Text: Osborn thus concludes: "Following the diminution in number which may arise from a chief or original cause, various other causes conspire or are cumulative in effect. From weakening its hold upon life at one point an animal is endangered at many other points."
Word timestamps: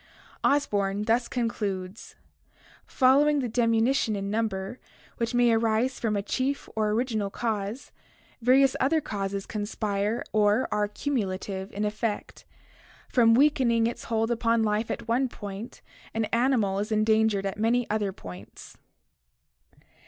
Osborn 0.43 1.03
thus 1.03 1.27
concludes: 1.27 2.15
"Following 2.87 3.37
the 3.37 3.47
diminution 3.47 4.15
in 4.15 4.31
number 4.31 4.79
which 5.17 5.35
may 5.35 5.51
arise 5.53 5.99
from 5.99 6.15
a 6.15 6.23
chief 6.23 6.67
or 6.75 6.89
original 6.89 7.29
cause, 7.29 7.91
various 8.41 8.75
other 8.79 8.99
causes 8.99 9.45
conspire 9.45 10.23
or 10.33 10.67
are 10.71 10.87
cumulative 10.87 11.71
in 11.71 11.85
effect. 11.85 12.45
From 13.09 13.35
weakening 13.35 13.85
its 13.85 14.05
hold 14.05 14.31
upon 14.31 14.63
life 14.63 14.89
at 14.89 15.07
one 15.07 15.29
point 15.29 15.83
an 16.15 16.25
animal 16.33 16.79
is 16.79 16.91
endangered 16.91 17.45
at 17.45 17.59
many 17.59 17.87
other 17.91 18.11
points." 18.11 18.77